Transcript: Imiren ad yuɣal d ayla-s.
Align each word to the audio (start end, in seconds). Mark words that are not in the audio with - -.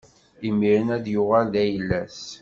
Imiren 0.49 0.87
ad 0.95 1.05
yuɣal 1.13 1.45
d 1.53 1.55
ayla-s. 1.63 2.21